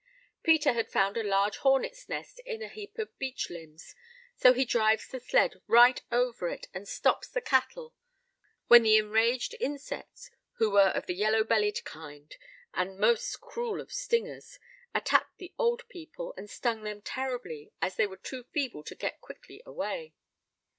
[0.41, 3.93] Peter had found a large hornet's nest in a heap of beech limbs;
[4.35, 7.93] so he drives the sled right over it, and stops the cattle;
[8.65, 12.35] when the enraged insects, who were of the yellow bellied kind,
[12.73, 14.57] and the most cruel of stingers,
[14.95, 19.21] attacked the old people, and stung them terribly, as they were too feeble to get
[19.21, 20.15] quickly away.